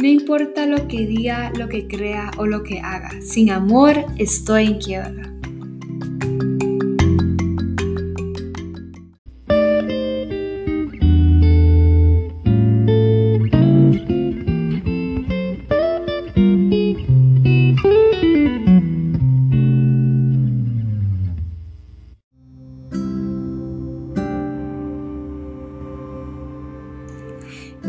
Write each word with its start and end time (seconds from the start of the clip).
No 0.00 0.08
importa 0.08 0.64
lo 0.64 0.88
que 0.88 1.06
diga, 1.06 1.52
lo 1.58 1.68
que 1.68 1.86
crea 1.86 2.30
o 2.38 2.46
lo 2.46 2.62
que 2.62 2.80
haga, 2.80 3.10
sin 3.20 3.50
amor 3.50 4.06
estoy 4.16 4.66
en 4.68 4.78
quiebra. 4.78 5.29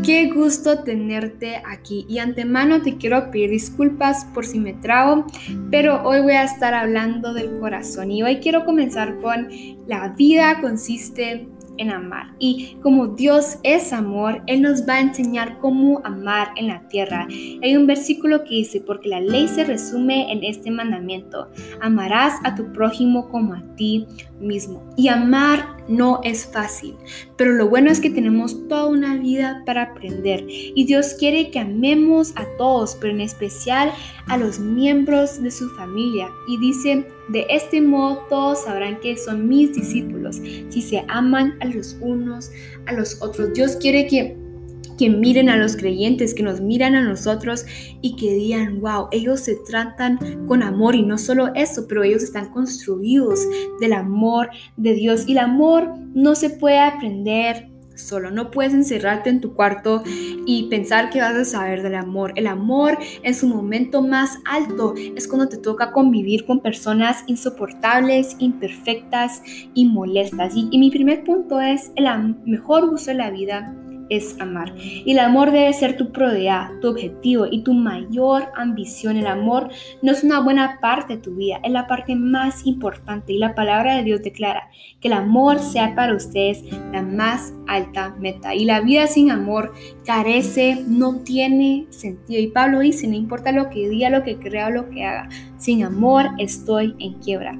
Qué 0.04 0.32
gusto 0.32 0.80
tenerte 0.82 1.62
aquí. 1.64 2.06
Y 2.08 2.18
antemano 2.18 2.82
te 2.82 2.96
quiero 2.96 3.30
pedir 3.30 3.50
disculpas 3.50 4.24
por 4.34 4.44
si 4.44 4.58
me 4.58 4.72
trago, 4.72 5.26
pero 5.70 6.02
hoy 6.02 6.20
voy 6.20 6.32
a 6.32 6.44
estar 6.44 6.74
hablando 6.74 7.34
del 7.34 7.58
corazón. 7.60 8.10
Y 8.10 8.22
hoy 8.22 8.38
quiero 8.38 8.64
comenzar 8.64 9.18
con 9.18 9.48
la 9.86 10.08
vida 10.08 10.60
consiste 10.60 11.46
amar. 11.90 12.34
Y 12.38 12.76
como 12.82 13.08
Dios 13.08 13.58
es 13.62 13.92
amor, 13.92 14.42
Él 14.46 14.62
nos 14.62 14.88
va 14.88 14.94
a 14.94 15.00
enseñar 15.00 15.58
cómo 15.58 16.00
amar 16.04 16.48
en 16.56 16.68
la 16.68 16.88
tierra. 16.88 17.26
Hay 17.28 17.76
un 17.76 17.86
versículo 17.86 18.44
que 18.44 18.56
dice, 18.56 18.80
porque 18.80 19.08
la 19.08 19.20
ley 19.20 19.48
se 19.48 19.64
resume 19.64 20.32
en 20.32 20.44
este 20.44 20.70
mandamiento, 20.70 21.48
amarás 21.80 22.34
a 22.44 22.54
tu 22.54 22.72
prójimo 22.72 23.28
como 23.28 23.54
a 23.54 23.62
ti 23.76 24.06
mismo. 24.40 24.82
Y 24.96 25.08
amar 25.08 25.76
no 25.88 26.20
es 26.22 26.46
fácil, 26.46 26.94
pero 27.36 27.52
lo 27.52 27.68
bueno 27.68 27.90
es 27.90 28.00
que 28.00 28.10
tenemos 28.10 28.68
toda 28.68 28.86
una 28.86 29.16
vida 29.16 29.62
para 29.66 29.82
aprender 29.82 30.44
y 30.48 30.84
Dios 30.84 31.14
quiere 31.18 31.50
que 31.50 31.58
amemos 31.58 32.32
a 32.36 32.44
todos, 32.56 32.96
pero 33.00 33.12
en 33.12 33.20
especial 33.20 33.92
a 34.28 34.36
los 34.36 34.58
miembros 34.58 35.42
de 35.42 35.50
su 35.50 35.68
familia. 35.70 36.28
Y 36.48 36.58
dice, 36.58 37.08
de 37.32 37.46
este 37.48 37.80
modo 37.80 38.26
todos 38.28 38.64
sabrán 38.64 39.00
que 39.00 39.16
son 39.16 39.48
mis 39.48 39.74
discípulos, 39.74 40.36
si 40.36 40.82
se 40.82 41.04
aman 41.08 41.54
a 41.60 41.66
los 41.66 41.96
unos 42.00 42.50
a 42.86 42.92
los 42.92 43.20
otros. 43.22 43.52
Dios 43.54 43.76
quiere 43.76 44.06
que 44.06 44.36
que 44.98 45.10
miren 45.10 45.48
a 45.48 45.56
los 45.56 45.76
creyentes, 45.76 46.34
que 46.34 46.42
nos 46.44 46.60
miran 46.60 46.94
a 46.94 47.02
nosotros 47.02 47.64
y 48.02 48.14
que 48.14 48.34
digan, 48.34 48.80
wow, 48.80 49.08
ellos 49.10 49.40
se 49.40 49.56
tratan 49.56 50.46
con 50.46 50.62
amor 50.62 50.94
y 50.94 51.02
no 51.02 51.18
solo 51.18 51.52
eso, 51.56 51.86
pero 51.88 52.04
ellos 52.04 52.22
están 52.22 52.50
construidos 52.50 53.40
del 53.80 53.94
amor 53.94 54.50
de 54.76 54.94
Dios. 54.94 55.24
Y 55.26 55.32
el 55.32 55.38
amor 55.38 55.92
no 56.14 56.36
se 56.36 56.50
puede 56.50 56.78
aprender 56.78 57.71
solo. 57.96 58.30
No 58.30 58.50
puedes 58.50 58.74
encerrarte 58.74 59.30
en 59.30 59.40
tu 59.40 59.54
cuarto 59.54 60.02
y 60.46 60.68
pensar 60.68 61.10
que 61.10 61.20
vas 61.20 61.34
a 61.34 61.44
saber 61.44 61.82
del 61.82 61.94
amor. 61.94 62.32
El 62.36 62.46
amor 62.46 62.98
en 63.22 63.34
su 63.34 63.46
momento 63.46 64.02
más 64.02 64.38
alto 64.44 64.94
es 64.96 65.28
cuando 65.28 65.48
te 65.48 65.58
toca 65.58 65.92
convivir 65.92 66.44
con 66.46 66.60
personas 66.60 67.24
insoportables, 67.26 68.36
imperfectas 68.38 69.42
y 69.74 69.86
molestas. 69.86 70.54
Y, 70.54 70.68
y 70.70 70.78
mi 70.78 70.90
primer 70.90 71.24
punto 71.24 71.60
es 71.60 71.92
el 71.96 72.06
mejor 72.44 72.84
uso 72.84 73.10
de 73.10 73.14
la 73.14 73.30
vida 73.30 73.74
es 74.16 74.38
amar. 74.40 74.74
Y 74.76 75.12
el 75.12 75.18
amor 75.18 75.50
debe 75.50 75.72
ser 75.72 75.96
tu 75.96 76.12
prioridad, 76.12 76.70
tu 76.80 76.88
objetivo 76.88 77.46
y 77.50 77.62
tu 77.62 77.72
mayor 77.72 78.50
ambición. 78.56 79.16
El 79.16 79.26
amor 79.26 79.70
no 80.02 80.12
es 80.12 80.22
una 80.22 80.40
buena 80.40 80.78
parte 80.80 81.16
de 81.16 81.22
tu 81.22 81.34
vida, 81.34 81.60
es 81.62 81.72
la 81.72 81.86
parte 81.86 82.14
más 82.14 82.66
importante. 82.66 83.32
Y 83.32 83.38
la 83.38 83.54
palabra 83.54 83.96
de 83.96 84.04
Dios 84.04 84.22
declara 84.22 84.68
que 85.00 85.08
el 85.08 85.14
amor 85.14 85.58
sea 85.58 85.94
para 85.94 86.14
ustedes 86.14 86.64
la 86.92 87.02
más 87.02 87.52
alta 87.66 88.14
meta. 88.18 88.54
Y 88.54 88.64
la 88.64 88.80
vida 88.80 89.06
sin 89.06 89.30
amor 89.30 89.72
carece, 90.04 90.84
no 90.86 91.20
tiene 91.20 91.86
sentido. 91.90 92.40
Y 92.40 92.48
Pablo 92.48 92.80
dice, 92.80 93.06
no 93.06 93.14
importa 93.14 93.52
lo 93.52 93.70
que 93.70 93.88
diga, 93.88 94.10
lo 94.10 94.22
que 94.22 94.36
crea 94.36 94.68
o 94.68 94.70
lo 94.70 94.90
que 94.90 95.04
haga, 95.04 95.28
sin 95.56 95.84
amor 95.84 96.26
estoy 96.38 96.94
en 96.98 97.14
quiebra. 97.14 97.58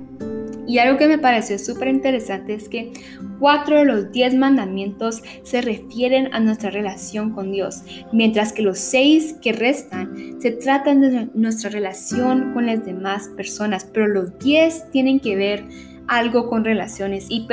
Y 0.72 0.78
algo 0.78 0.96
que 0.96 1.06
me 1.06 1.18
pareció 1.18 1.58
súper 1.58 1.88
interesante 1.88 2.54
es 2.54 2.66
que 2.66 2.94
cuatro 3.38 3.80
de 3.80 3.84
los 3.84 4.10
diez 4.10 4.34
mandamientos 4.34 5.22
se 5.42 5.60
refieren 5.60 6.32
a 6.32 6.40
nuestra 6.40 6.70
relación 6.70 7.32
con 7.34 7.52
Dios, 7.52 7.82
mientras 8.10 8.54
que 8.54 8.62
los 8.62 8.78
seis 8.78 9.36
que 9.42 9.52
restan 9.52 10.40
se 10.40 10.50
tratan 10.50 11.02
de 11.02 11.28
nuestra 11.34 11.68
relación 11.68 12.54
con 12.54 12.64
las 12.64 12.86
demás 12.86 13.28
personas, 13.36 13.86
pero 13.92 14.06
los 14.06 14.38
diez 14.38 14.90
tienen 14.92 15.20
que 15.20 15.36
ver 15.36 15.64
algo 16.08 16.48
con 16.48 16.64
relaciones 16.64 17.26
y 17.28 17.46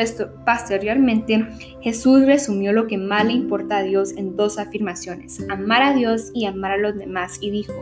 posteriormente 0.46 1.48
Jesús 1.82 2.26
resumió 2.26 2.74
lo 2.74 2.88
que 2.88 2.98
más 2.98 3.26
le 3.26 3.34
importa 3.34 3.78
a 3.78 3.84
Dios 3.84 4.14
en 4.18 4.36
dos 4.36 4.58
afirmaciones, 4.58 5.44
amar 5.50 5.82
a 5.82 5.94
Dios 5.94 6.32
y 6.34 6.46
amar 6.46 6.74
a 6.74 6.78
los 6.78 6.96
demás 6.96 7.38
y 7.42 7.52
dijo, 7.52 7.74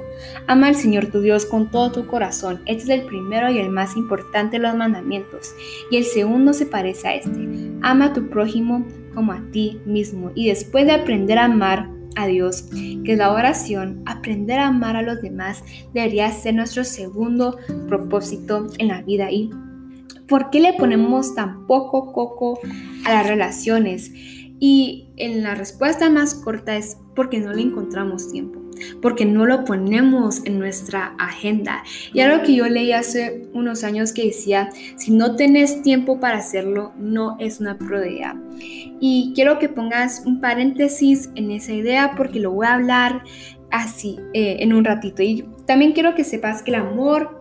ama 0.48 0.68
al 0.68 0.76
Señor 0.76 1.08
tu 1.08 1.22
Dios 1.22 1.46
con 1.46 1.72
todo 1.72 1.92
tu 1.92 2.08
corazón, 2.08 2.62
este 2.66 2.84
es 2.84 2.90
el 3.02 3.06
primero 3.06 3.50
y 3.50 3.60
el 3.60 3.70
más 3.70 3.96
importante 3.96 4.58
de 4.58 4.64
los 4.64 4.76
mandamientos 4.76 5.54
y 5.92 5.98
el 5.98 6.04
segundo 6.04 6.54
se 6.54 6.66
parece 6.66 7.08
a 7.08 7.16
este, 7.16 7.72
ama 7.82 8.06
a 8.06 8.14
tu 8.14 8.30
prójimo 8.30 8.86
como 9.14 9.32
a 9.32 9.42
ti 9.52 9.80
mismo 9.86 10.32
y 10.36 10.48
después 10.48 10.86
de 10.86 10.92
aprender 10.92 11.38
a 11.38 11.46
amar 11.46 11.90
a 12.18 12.26
Dios, 12.26 12.64
que 13.06 13.16
la 13.16 13.32
oración, 13.32 14.02
aprender 14.08 14.58
a 14.58 14.68
amar 14.68 14.96
a 14.96 15.04
los 15.04 15.22
demás 15.22 15.64
debería 15.94 16.32
ser 16.32 16.56
nuestro 16.56 16.84
segundo 16.84 17.58
propósito 17.88 18.68
en 18.80 18.88
la 18.88 19.04
vida 19.04 19.32
y 19.32 19.52
¿Por 20.28 20.50
qué 20.50 20.60
le 20.60 20.74
ponemos 20.74 21.36
tan 21.36 21.68
poco 21.68 22.12
coco 22.12 22.60
a 23.06 23.14
las 23.14 23.28
relaciones? 23.28 24.12
Y 24.60 25.10
en 25.18 25.44
la 25.44 25.56
respuesta 25.56 26.10
más 26.10 26.34
corta 26.34 26.76
es 26.76 26.98
porque 27.16 27.40
no 27.40 27.54
le 27.54 27.62
encontramos 27.62 28.32
tiempo, 28.32 28.60
porque 29.02 29.24
no 29.24 29.46
lo 29.46 29.66
ponemos 29.66 30.44
en 30.46 30.60
nuestra 30.60 31.16
agenda. 31.20 31.84
Y 32.12 32.22
algo 32.22 32.44
que 32.44 32.56
yo 32.56 32.68
leí 32.68 32.92
hace 32.92 33.48
unos 33.54 33.84
años 33.84 34.14
que 34.14 34.26
decía, 34.26 34.70
si 34.98 35.12
no 35.12 35.36
tenés 35.36 35.82
tiempo 35.84 36.20
para 36.20 36.38
hacerlo, 36.38 36.92
no 36.98 37.38
es 37.40 37.60
una 37.60 37.78
prioridad. 37.78 38.36
Y 39.00 39.32
quiero 39.36 39.60
que 39.60 39.70
pongas 39.70 40.24
un 40.26 40.42
paréntesis 40.42 41.30
en 41.36 41.52
esa 41.52 41.74
idea 41.74 42.16
porque 42.18 42.40
lo 42.40 42.52
voy 42.52 42.66
a 42.66 42.74
hablar 42.74 43.24
así 43.72 44.18
eh, 44.34 44.58
en 44.60 44.74
un 44.74 44.84
ratito. 44.86 45.22
Y 45.22 45.46
también 45.66 45.94
quiero 45.94 46.16
que 46.16 46.24
sepas 46.24 46.64
que 46.64 46.72
el 46.72 46.76
amor 46.76 47.37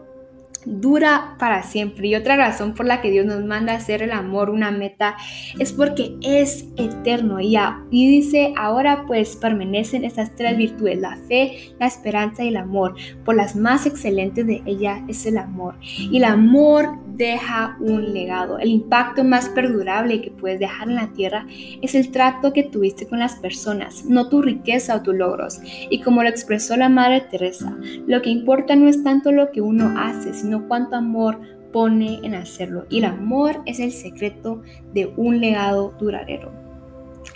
dura 0.67 1.37
para 1.39 1.63
siempre. 1.63 2.09
Y 2.09 2.15
otra 2.15 2.37
razón 2.37 2.75
por 2.75 2.85
la 2.85 3.01
que 3.01 3.11
Dios 3.11 3.25
nos 3.25 3.43
manda 3.45 3.73
a 3.73 3.77
hacer 3.77 4.03
el 4.03 4.11
amor 4.11 4.51
una 4.51 4.71
meta 4.71 5.17
es 5.59 5.73
porque 5.73 6.17
es 6.21 6.67
eterno. 6.77 7.41
Y, 7.41 7.57
y 7.91 8.11
dice, 8.11 8.53
ahora 8.59 9.05
pues 9.07 9.37
permanecen 9.37 10.05
estas 10.05 10.35
tres 10.35 10.57
virtudes, 10.59 10.99
la 10.99 11.17
fe, 11.29 11.73
la 11.79 11.87
esperanza 11.87 12.45
y 12.45 12.49
el 12.49 12.57
amor. 12.57 12.97
Por 13.25 13.37
las 13.37 13.57
más 13.57 13.87
excelentes 13.87 14.47
de 14.47 14.63
ella 14.67 15.05
es 15.09 15.25
el 15.25 15.39
amor. 15.39 15.77
Y 15.81 16.19
el 16.19 16.25
amor 16.25 16.99
deja 17.17 17.77
un 17.81 18.13
legado. 18.13 18.59
El 18.59 18.69
impacto 18.69 19.25
más 19.25 19.49
perdurable 19.49 20.21
que 20.21 20.31
puedes 20.31 20.61
dejar 20.61 20.89
en 20.89 20.97
la 20.97 21.13
tierra 21.13 21.47
es 21.83 21.95
el 21.95 22.11
trato 22.11 22.53
que 22.53 22.63
tuviste 22.63 23.07
con 23.07 23.19
las 23.19 23.37
personas, 23.37 24.05
no 24.05 24.29
tu 24.29 24.43
riqueza 24.43 24.97
o 24.97 25.03
tus 25.03 25.15
logros. 25.15 25.61
Y 25.91 26.01
como 26.01 26.23
lo 26.23 26.29
expresó 26.29 26.77
la 26.77 26.89
Madre 26.89 27.23
Teresa, 27.23 27.77
lo 28.07 28.23
que 28.23 28.31
importa 28.31 28.77
no 28.77 28.89
es 28.89 29.03
tanto 29.03 29.33
lo 29.33 29.51
que 29.51 29.61
uno 29.61 29.95
hace, 29.99 30.35
sino 30.35 30.69
cuánto 30.69 30.97
amor 30.97 31.41
pone 31.73 32.21
en 32.23 32.35
hacerlo. 32.35 32.87
Y 32.89 32.99
el 32.99 33.07
amor 33.07 33.63
es 33.67 33.81
el 33.81 33.93
secreto 33.93 34.63
de 34.93 35.13
un 35.17 35.41
legado 35.41 35.95
duradero. 35.99 36.66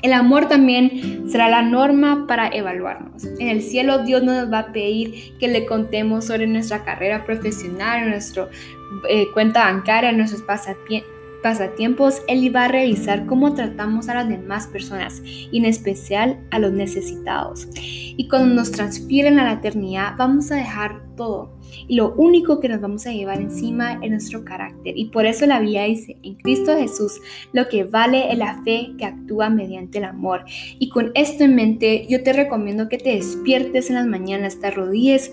El 0.02 0.12
amor 0.12 0.48
también 0.48 1.28
será 1.28 1.48
la 1.48 1.62
norma 1.62 2.26
para 2.26 2.48
evaluarnos. 2.48 3.24
En 3.38 3.48
el 3.48 3.62
cielo 3.62 4.04
Dios 4.04 4.22
no 4.22 4.32
nos 4.32 4.52
va 4.52 4.60
a 4.60 4.72
pedir 4.72 5.36
que 5.38 5.48
le 5.48 5.66
contemos 5.66 6.26
sobre 6.26 6.46
nuestra 6.46 6.84
carrera 6.84 7.24
profesional, 7.24 8.08
nuestra 8.08 8.48
eh, 9.08 9.26
cuenta 9.34 9.64
bancaria, 9.64 10.12
nuestros 10.12 10.42
pasatiempos. 10.42 11.19
Él 12.28 12.54
va 12.54 12.64
a 12.64 12.68
revisar 12.68 13.26
cómo 13.26 13.54
tratamos 13.54 14.08
a 14.08 14.14
las 14.14 14.28
demás 14.28 14.66
personas 14.66 15.22
y 15.24 15.58
en 15.58 15.64
especial 15.64 16.40
a 16.50 16.58
los 16.58 16.72
necesitados. 16.72 17.68
Y 17.74 18.28
cuando 18.28 18.54
nos 18.54 18.70
transfieren 18.70 19.38
a 19.38 19.44
la 19.44 19.54
eternidad 19.54 20.14
vamos 20.16 20.50
a 20.50 20.56
dejar 20.56 21.02
todo 21.16 21.60
y 21.88 21.96
lo 21.96 22.14
único 22.14 22.60
que 22.60 22.68
nos 22.68 22.80
vamos 22.80 23.06
a 23.06 23.12
llevar 23.12 23.40
encima 23.40 23.98
es 24.02 24.10
nuestro 24.10 24.44
carácter. 24.44 24.96
Y 24.96 25.06
por 25.06 25.26
eso 25.26 25.46
la 25.46 25.60
Biblia 25.60 25.84
dice, 25.84 26.16
en 26.22 26.34
Cristo 26.36 26.76
Jesús 26.76 27.20
lo 27.52 27.68
que 27.68 27.84
vale 27.84 28.32
es 28.32 28.38
la 28.38 28.62
fe 28.62 28.92
que 28.98 29.04
actúa 29.04 29.50
mediante 29.50 29.98
el 29.98 30.04
amor. 30.04 30.44
Y 30.78 30.88
con 30.88 31.12
esto 31.14 31.44
en 31.44 31.54
mente, 31.54 32.06
yo 32.08 32.22
te 32.22 32.32
recomiendo 32.32 32.88
que 32.88 32.98
te 32.98 33.16
despiertes 33.16 33.88
en 33.90 33.96
las 33.96 34.06
mañanas, 34.06 34.60
te 34.60 34.68
arrodilles 34.68 35.32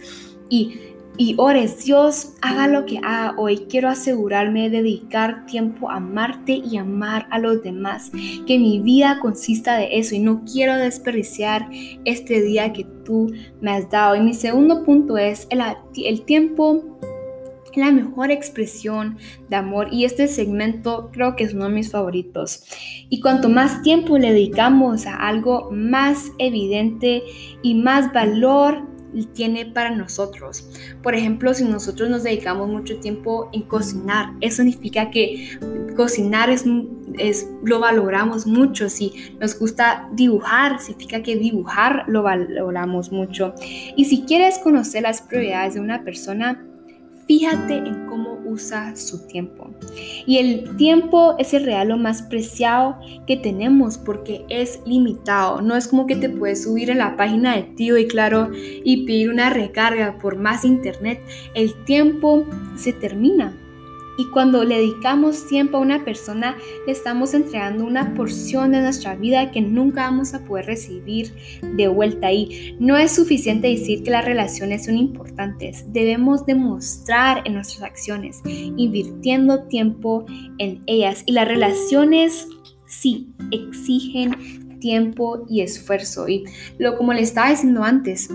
y 0.49 0.79
y 1.17 1.35
ores, 1.37 1.83
Dios, 1.83 2.33
haga 2.41 2.67
lo 2.67 2.85
que 2.85 2.99
haga 2.99 3.35
hoy. 3.37 3.65
Quiero 3.69 3.89
asegurarme 3.89 4.69
de 4.69 4.83
dedicar 4.83 5.45
tiempo 5.45 5.89
a 5.89 5.95
amarte 5.95 6.53
y 6.53 6.77
amar 6.77 7.27
a 7.31 7.39
los 7.39 7.63
demás. 7.63 8.11
Que 8.45 8.59
mi 8.59 8.79
vida 8.79 9.19
consista 9.19 9.77
de 9.77 9.97
eso 9.97 10.15
y 10.15 10.19
no 10.19 10.43
quiero 10.45 10.75
desperdiciar 10.75 11.69
este 12.05 12.41
día 12.41 12.71
que 12.71 12.85
tú 13.03 13.33
me 13.61 13.71
has 13.71 13.89
dado. 13.89 14.15
Y 14.15 14.21
mi 14.21 14.33
segundo 14.33 14.83
punto 14.83 15.17
es 15.17 15.47
el, 15.49 15.61
el 15.95 16.21
tiempo 16.23 16.97
la 17.77 17.91
mejor 17.91 18.31
expresión 18.31 19.17
de 19.49 19.55
amor 19.55 19.89
y 19.91 20.05
este 20.05 20.27
segmento 20.27 21.11
creo 21.13 21.35
que 21.35 21.43
es 21.43 21.53
uno 21.53 21.65
de 21.65 21.75
mis 21.75 21.91
favoritos. 21.91 22.63
Y 23.09 23.21
cuanto 23.21 23.49
más 23.49 23.83
tiempo 23.83 24.17
le 24.17 24.33
dedicamos 24.33 25.05
a 25.05 25.15
algo, 25.15 25.69
más 25.71 26.31
evidente 26.39 27.21
y 27.61 27.75
más 27.75 28.11
valor 28.11 28.96
tiene 29.33 29.65
para 29.65 29.91
nosotros. 29.91 30.69
Por 31.01 31.15
ejemplo, 31.15 31.53
si 31.53 31.63
nosotros 31.63 32.09
nos 32.09 32.23
dedicamos 32.23 32.67
mucho 32.69 32.99
tiempo 32.99 33.49
en 33.53 33.63
cocinar, 33.63 34.33
eso 34.41 34.57
significa 34.57 35.09
que 35.09 35.57
cocinar 35.95 36.49
es, 36.49 36.65
es, 37.17 37.47
lo 37.63 37.79
valoramos 37.79 38.45
mucho. 38.45 38.89
Si 38.89 39.35
nos 39.39 39.57
gusta 39.57 40.09
dibujar, 40.13 40.79
significa 40.79 41.23
que 41.23 41.35
dibujar 41.35 42.05
lo 42.07 42.23
valoramos 42.23 43.11
mucho. 43.11 43.53
Y 43.95 44.05
si 44.05 44.23
quieres 44.23 44.59
conocer 44.59 45.03
las 45.03 45.21
prioridades 45.21 45.75
de 45.75 45.79
una 45.79 46.03
persona, 46.03 46.63
fíjate 47.27 47.75
en 47.75 48.05
cómo 48.07 48.39
usa 48.45 48.95
su 48.95 49.27
tiempo. 49.27 49.69
Y 50.25 50.37
el 50.37 50.75
tiempo 50.77 51.35
es 51.37 51.53
el 51.53 51.65
regalo 51.65 51.97
más 51.97 52.23
preciado 52.23 52.97
que 53.27 53.37
tenemos 53.37 53.97
porque 53.97 54.45
es 54.49 54.79
limitado. 54.85 55.61
No 55.61 55.75
es 55.75 55.87
como 55.87 56.07
que 56.07 56.15
te 56.15 56.29
puedes 56.29 56.63
subir 56.63 56.89
en 56.89 56.99
la 56.99 57.17
página 57.17 57.55
de 57.55 57.63
tío 57.63 57.97
y 57.97 58.07
claro 58.07 58.49
y 58.53 59.05
pedir 59.05 59.29
una 59.29 59.49
recarga 59.49 60.17
por 60.17 60.37
más 60.37 60.65
internet. 60.65 61.21
El 61.53 61.73
tiempo 61.85 62.45
se 62.75 62.93
termina. 62.93 63.55
Y 64.17 64.25
cuando 64.31 64.63
le 64.63 64.77
dedicamos 64.77 65.47
tiempo 65.47 65.77
a 65.77 65.81
una 65.81 66.03
persona, 66.03 66.57
le 66.85 66.91
estamos 66.91 67.33
entregando 67.33 67.85
una 67.85 68.13
porción 68.13 68.71
de 68.71 68.81
nuestra 68.81 69.15
vida 69.15 69.51
que 69.51 69.61
nunca 69.61 70.03
vamos 70.03 70.33
a 70.33 70.43
poder 70.43 70.65
recibir 70.65 71.33
de 71.61 71.87
vuelta. 71.87 72.31
Y 72.31 72.75
no 72.79 72.97
es 72.97 73.11
suficiente 73.13 73.67
decir 73.67 74.03
que 74.03 74.11
las 74.11 74.25
relaciones 74.25 74.85
son 74.85 74.97
importantes. 74.97 75.85
Debemos 75.93 76.45
demostrar 76.45 77.43
en 77.45 77.53
nuestras 77.53 77.83
acciones, 77.83 78.41
invirtiendo 78.45 79.63
tiempo 79.63 80.25
en 80.57 80.81
ellas. 80.87 81.23
Y 81.25 81.33
las 81.33 81.47
relaciones, 81.47 82.47
sí, 82.85 83.29
exigen 83.51 84.79
tiempo 84.79 85.45
y 85.49 85.61
esfuerzo. 85.61 86.27
Y 86.27 86.45
lo 86.77 86.97
como 86.97 87.13
le 87.13 87.21
estaba 87.21 87.49
diciendo 87.49 87.83
antes, 87.83 88.29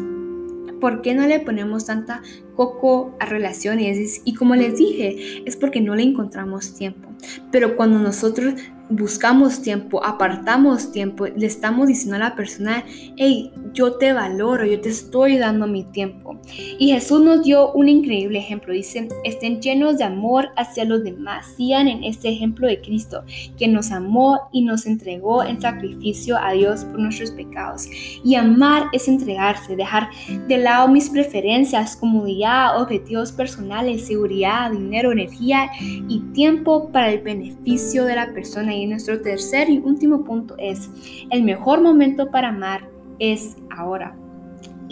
¿por 0.82 1.00
qué 1.00 1.14
no 1.14 1.29
le 1.29 1.38
ponemos 1.38 1.87
tanta 1.87 2.23
coco 2.56 3.17
a 3.20 3.26
relaciones? 3.26 4.20
Y 4.25 4.34
como 4.34 4.56
les 4.56 4.76
dije, 4.76 5.44
es 5.46 5.55
porque 5.55 5.81
no 5.81 5.94
le 5.94 6.02
encontramos 6.02 6.75
tiempo. 6.75 7.08
Pero 7.52 7.76
cuando 7.76 8.00
nosotros 8.00 8.55
buscamos 8.90 9.62
tiempo, 9.62 10.05
apartamos 10.05 10.90
tiempo, 10.90 11.29
le 11.29 11.46
estamos 11.46 11.87
diciendo 11.87 12.17
a 12.17 12.31
la 12.31 12.34
persona, 12.34 12.82
hey, 13.17 13.52
yo 13.73 13.93
te 13.93 14.12
valoro, 14.12 14.67
yo 14.67 14.81
te 14.81 14.88
estoy 14.88 15.38
dando 15.38 15.69
mi 15.69 15.84
tiempo. 15.84 16.31
Y 16.78 16.92
Jesús 16.92 17.22
nos 17.22 17.42
dio 17.42 17.72
un 17.72 17.88
increíble 17.88 18.38
ejemplo. 18.38 18.72
Dice, 18.72 19.08
estén 19.24 19.60
llenos 19.60 19.98
de 19.98 20.04
amor 20.04 20.48
hacia 20.56 20.84
los 20.84 21.02
demás. 21.04 21.54
Sigan 21.56 21.88
en 21.88 22.04
este 22.04 22.28
ejemplo 22.28 22.66
de 22.66 22.80
Cristo, 22.80 23.24
que 23.58 23.68
nos 23.68 23.90
amó 23.90 24.40
y 24.52 24.62
nos 24.62 24.86
entregó 24.86 25.44
en 25.44 25.60
sacrificio 25.60 26.36
a 26.36 26.52
Dios 26.52 26.84
por 26.84 26.98
nuestros 26.98 27.30
pecados. 27.30 27.88
Y 28.24 28.34
amar 28.34 28.84
es 28.92 29.08
entregarse, 29.08 29.76
dejar 29.76 30.08
de 30.48 30.58
lado 30.58 30.88
mis 30.88 31.10
preferencias, 31.10 31.96
comodidad, 31.96 32.80
objetivos 32.80 33.32
personales, 33.32 34.06
seguridad, 34.06 34.70
dinero, 34.70 35.12
energía 35.12 35.70
y 35.80 36.20
tiempo 36.32 36.90
para 36.90 37.10
el 37.10 37.20
beneficio 37.20 38.04
de 38.04 38.16
la 38.16 38.32
persona. 38.32 38.74
Y 38.74 38.86
nuestro 38.86 39.20
tercer 39.20 39.70
y 39.70 39.78
último 39.78 40.24
punto 40.24 40.54
es, 40.58 40.90
el 41.30 41.42
mejor 41.42 41.80
momento 41.80 42.30
para 42.30 42.48
amar 42.48 42.88
es 43.18 43.56
ahora. 43.70 44.21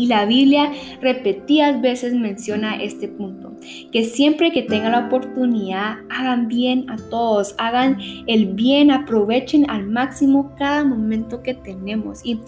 Y 0.01 0.07
la 0.07 0.25
Biblia 0.25 0.73
repetidas 1.03 1.83
veces 1.83 2.15
menciona 2.15 2.83
este 2.83 3.07
punto, 3.07 3.53
que 3.93 4.05
siempre 4.05 4.51
que 4.51 4.63
tengan 4.63 4.93
la 4.93 5.09
oportunidad, 5.09 5.99
hagan 6.09 6.49
bien 6.49 6.89
a 6.89 6.97
todos, 6.97 7.55
hagan 7.59 7.99
el 8.27 8.47
bien, 8.55 8.91
aprovechen 8.91 9.69
al 9.69 9.87
máximo 9.87 10.55
cada 10.57 10.85
momento 10.85 11.43
que 11.43 11.53
tenemos. 11.53 12.21
¿Y 12.25 12.41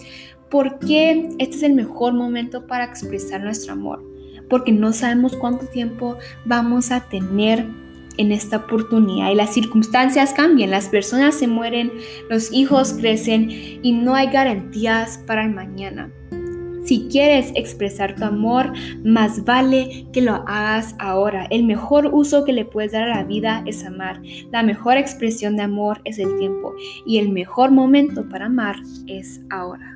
por 0.49 0.79
qué 0.79 1.29
este 1.37 1.57
es 1.57 1.61
el 1.61 1.73
mejor 1.73 2.13
momento 2.13 2.65
para 2.65 2.85
expresar 2.85 3.41
nuestro 3.41 3.73
amor? 3.73 4.03
Porque 4.49 4.71
no 4.71 4.91
sabemos 4.91 5.35
cuánto 5.35 5.67
tiempo 5.67 6.17
vamos 6.45 6.89
a 6.89 7.01
tener 7.01 7.67
en 8.17 8.31
esta 8.31 8.57
oportunidad 8.57 9.29
y 9.29 9.35
las 9.35 9.53
circunstancias 9.53 10.33
cambian, 10.33 10.71
las 10.71 10.89
personas 10.89 11.35
se 11.35 11.45
mueren, 11.45 11.91
los 12.31 12.51
hijos 12.51 12.93
crecen 12.93 13.51
y 13.51 13.91
no 13.91 14.15
hay 14.15 14.31
garantías 14.31 15.19
para 15.27 15.45
el 15.45 15.51
mañana. 15.51 16.11
Si 16.83 17.07
quieres 17.09 17.51
expresar 17.55 18.15
tu 18.15 18.25
amor, 18.25 18.73
más 19.03 19.45
vale 19.45 20.07
que 20.11 20.21
lo 20.21 20.33
hagas 20.47 20.95
ahora. 20.99 21.45
El 21.49 21.63
mejor 21.63 22.09
uso 22.11 22.43
que 22.43 22.53
le 22.53 22.65
puedes 22.65 22.91
dar 22.91 23.03
a 23.03 23.15
la 23.15 23.23
vida 23.23 23.63
es 23.65 23.85
amar. 23.85 24.21
La 24.51 24.63
mejor 24.63 24.97
expresión 24.97 25.55
de 25.55 25.63
amor 25.63 26.01
es 26.03 26.19
el 26.19 26.37
tiempo 26.37 26.73
y 27.05 27.19
el 27.19 27.29
mejor 27.29 27.71
momento 27.71 28.27
para 28.27 28.47
amar 28.47 28.75
es 29.07 29.41
ahora. 29.49 29.92